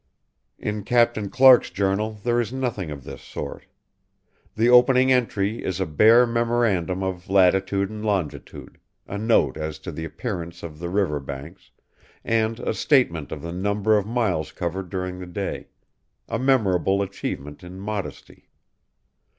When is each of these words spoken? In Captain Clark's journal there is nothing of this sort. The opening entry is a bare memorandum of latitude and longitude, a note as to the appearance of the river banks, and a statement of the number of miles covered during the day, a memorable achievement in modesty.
In 0.57 0.83
Captain 0.83 1.29
Clark's 1.29 1.69
journal 1.69 2.13
there 2.23 2.41
is 2.41 2.51
nothing 2.51 2.89
of 2.89 3.03
this 3.03 3.21
sort. 3.21 3.67
The 4.55 4.67
opening 4.67 5.11
entry 5.11 5.63
is 5.63 5.79
a 5.79 5.85
bare 5.85 6.25
memorandum 6.25 7.03
of 7.03 7.29
latitude 7.29 7.91
and 7.91 8.03
longitude, 8.03 8.79
a 9.05 9.19
note 9.19 9.57
as 9.57 9.77
to 9.77 9.91
the 9.91 10.03
appearance 10.03 10.63
of 10.63 10.79
the 10.79 10.89
river 10.89 11.19
banks, 11.19 11.69
and 12.23 12.59
a 12.61 12.73
statement 12.73 13.31
of 13.31 13.43
the 13.43 13.53
number 13.53 13.95
of 13.95 14.07
miles 14.07 14.51
covered 14.51 14.89
during 14.89 15.19
the 15.19 15.27
day, 15.27 15.67
a 16.27 16.39
memorable 16.39 17.03
achievement 17.03 17.63
in 17.63 17.79
modesty. 17.79 18.49